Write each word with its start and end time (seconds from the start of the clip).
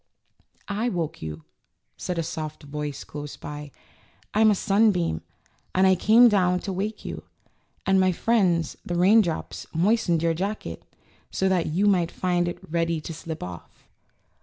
woke 0.67 1.21
you," 1.21 1.43
said 1.95 2.17
a 2.17 2.23
soft 2.23 2.63
voice 2.63 3.03
close 3.03 3.35
by. 3.37 3.69
^^I'm 4.33 4.49
a 4.49 4.55
sunbeam 4.55 5.21
and 5.75 5.85
I 5.85 5.93
came 5.93 6.27
down 6.27 6.59
to 6.61 6.73
wake 6.73 7.05
you; 7.05 7.21
and 7.85 7.99
my 7.99 8.11
friends 8.11 8.75
the 8.83 8.95
raindrops 8.95 9.67
moistened 9.75 10.23
your 10.23 10.33
jacket, 10.33 10.81
so 11.29 11.47
that 11.49 11.67
you 11.67 11.85
might 11.85 12.09
find 12.09 12.47
it 12.47 12.57
ready 12.67 12.99
to 12.99 13.13
slip 13.13 13.43
off." 13.43 13.83